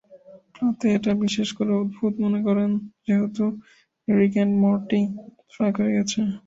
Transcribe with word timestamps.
প্লাঁতে 0.53 0.87
এটা 0.97 1.11
বিশেষ 1.23 1.49
করে 1.57 1.71
অদ্ভুত 1.75 2.13
মনে 2.23 2.39
করেন 2.47 2.69
যেহেতু 3.05 3.43
"রিক 4.07 4.33
অ্যান্ড 4.37 4.53
মর্টি" 4.63 5.01
"ফাক" 5.53 5.73
হয়ে 5.79 5.95
গেছে। 5.97 6.19